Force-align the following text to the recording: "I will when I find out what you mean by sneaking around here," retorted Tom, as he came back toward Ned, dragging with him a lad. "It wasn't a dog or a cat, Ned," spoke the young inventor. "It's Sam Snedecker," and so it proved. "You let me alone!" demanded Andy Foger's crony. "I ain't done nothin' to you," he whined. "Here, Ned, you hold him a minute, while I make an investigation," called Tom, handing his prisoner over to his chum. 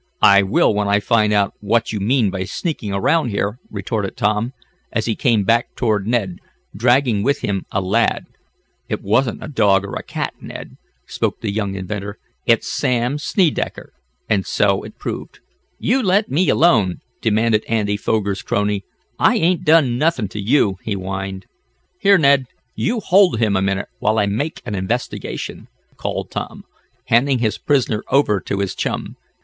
"I 0.23 0.41
will 0.41 0.73
when 0.73 0.87
I 0.87 0.99
find 0.99 1.31
out 1.31 1.53
what 1.59 1.93
you 1.93 1.99
mean 1.99 2.31
by 2.31 2.45
sneaking 2.45 2.91
around 2.91 3.29
here," 3.29 3.59
retorted 3.69 4.17
Tom, 4.17 4.51
as 4.91 5.05
he 5.05 5.15
came 5.15 5.43
back 5.43 5.75
toward 5.75 6.07
Ned, 6.07 6.39
dragging 6.75 7.21
with 7.21 7.41
him 7.41 7.67
a 7.71 7.81
lad. 7.81 8.23
"It 8.89 9.03
wasn't 9.03 9.43
a 9.43 9.47
dog 9.47 9.85
or 9.85 9.93
a 9.93 10.01
cat, 10.01 10.33
Ned," 10.41 10.77
spoke 11.05 11.41
the 11.41 11.51
young 11.51 11.75
inventor. 11.75 12.17
"It's 12.47 12.67
Sam 12.67 13.19
Snedecker," 13.19 13.89
and 14.27 14.43
so 14.43 14.81
it 14.81 14.97
proved. 14.97 15.37
"You 15.77 16.01
let 16.01 16.31
me 16.31 16.49
alone!" 16.49 16.97
demanded 17.21 17.63
Andy 17.69 17.95
Foger's 17.95 18.41
crony. 18.41 18.83
"I 19.19 19.35
ain't 19.35 19.63
done 19.63 19.99
nothin' 19.99 20.29
to 20.29 20.39
you," 20.41 20.77
he 20.83 20.93
whined. 20.93 21.45
"Here, 21.99 22.17
Ned, 22.17 22.45
you 22.73 23.01
hold 23.01 23.37
him 23.37 23.55
a 23.55 23.61
minute, 23.61 23.89
while 23.99 24.17
I 24.17 24.25
make 24.25 24.63
an 24.65 24.73
investigation," 24.73 25.67
called 25.95 26.31
Tom, 26.31 26.63
handing 27.05 27.37
his 27.37 27.59
prisoner 27.59 28.03
over 28.09 28.39
to 28.39 28.61
his 28.61 28.73
chum. 28.73 29.15